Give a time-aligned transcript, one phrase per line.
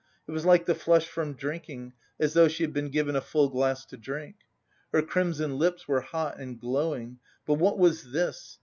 [0.27, 3.49] It was like the flush from drinking, as though she had been given a full
[3.49, 4.35] glass to drink.
[4.91, 8.57] Her crimson lips were hot and glowing; but what was this?